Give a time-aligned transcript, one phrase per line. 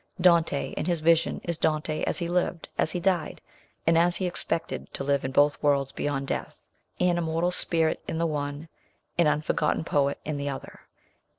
[0.19, 3.39] Dante in his vision is Dante as he lived, as he died,
[3.85, 6.65] and as he expected to live in both worlds beyond death
[6.99, 8.67] an immortal spirit in the one,
[9.19, 10.87] an unforgotten poet in the other.